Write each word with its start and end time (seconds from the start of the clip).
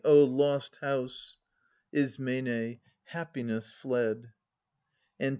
O 0.03 0.23
lost 0.23 0.77
house!— 0.77 1.37
I. 1.95 2.79
Happiness 3.03 3.71
fled! 3.71 4.31
Ant. 5.19 5.29